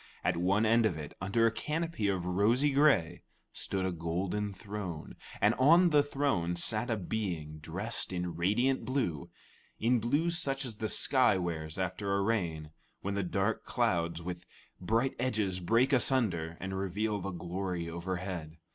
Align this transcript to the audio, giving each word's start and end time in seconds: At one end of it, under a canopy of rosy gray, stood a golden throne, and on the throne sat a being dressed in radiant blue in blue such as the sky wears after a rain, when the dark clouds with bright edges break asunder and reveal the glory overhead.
At 0.23 0.35
one 0.35 0.65
end 0.65 0.87
of 0.87 0.97
it, 0.97 1.13
under 1.21 1.45
a 1.45 1.51
canopy 1.51 2.07
of 2.07 2.25
rosy 2.25 2.71
gray, 2.71 3.21
stood 3.53 3.85
a 3.85 3.91
golden 3.91 4.51
throne, 4.51 5.15
and 5.39 5.53
on 5.59 5.91
the 5.91 6.01
throne 6.01 6.55
sat 6.55 6.89
a 6.89 6.97
being 6.97 7.59
dressed 7.59 8.11
in 8.11 8.35
radiant 8.35 8.83
blue 8.83 9.29
in 9.77 9.99
blue 9.99 10.31
such 10.31 10.65
as 10.65 10.77
the 10.77 10.89
sky 10.89 11.37
wears 11.37 11.77
after 11.77 12.15
a 12.15 12.23
rain, 12.23 12.71
when 13.01 13.13
the 13.13 13.21
dark 13.21 13.63
clouds 13.63 14.23
with 14.23 14.43
bright 14.79 15.13
edges 15.19 15.59
break 15.59 15.93
asunder 15.93 16.57
and 16.59 16.79
reveal 16.79 17.19
the 17.21 17.29
glory 17.29 17.87
overhead. 17.87 18.57